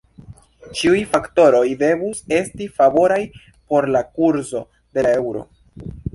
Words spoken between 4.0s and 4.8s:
kurzo